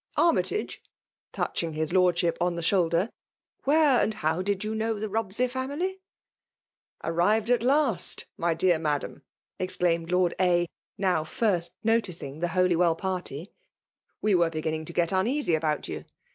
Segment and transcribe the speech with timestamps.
[0.17, 0.81] Armytage!
[1.07, 3.11] '* touching his Lordship as tha shoulder^
[3.67, 6.01] '''where and how did you Icnow the Robsey family?
[6.51, 9.21] *'Arrived at last!— my &ar Madam!"
[9.59, 10.65] ex dainied Lord A.>
[10.97, 13.53] now first noticing the Haly^ well party;'^
[14.23, 16.03] we were beginning to get unea^ about you.